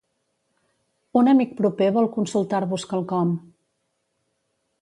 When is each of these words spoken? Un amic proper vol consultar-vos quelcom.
Un 1.21 1.29
amic 1.33 1.53
proper 1.59 1.91
vol 1.99 2.09
consultar-vos 2.17 2.89
quelcom. 2.95 3.39